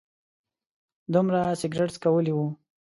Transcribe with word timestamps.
دومره 1.13 1.39
سګرټ 1.61 1.89
څکولي 1.95 2.33
و. 2.35 2.39